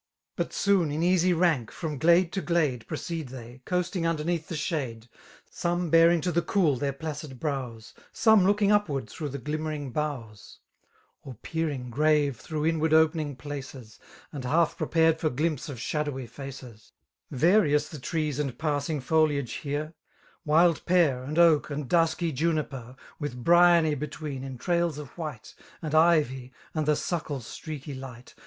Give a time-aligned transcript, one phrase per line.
[0.35, 5.07] But soon in easy rank^ l^om glade to glade^ Proceed they, coasting underneath the shade>
[5.51, 10.57] Some baring to the cool their pladd brows^ Some looking upward through l^e glimmering boughs,
[11.23, 11.35] D 2 36 Or
[11.83, 13.99] peering^ gnrre t&^n^ imvtt«i*«iieBiiig' pliMs,
[14.31, 16.91] And half ps^pared for ^iimip&6 of ,8iuMk>wy llEi<^;'
[17.29, 19.93] Various the trees and passing fdliage here^ ^
[20.43, 25.53] Wild pear, and oak, and dusky juniper^ With briony between in trails of white.
[25.79, 28.33] And ivy, and the suckle's streaky light.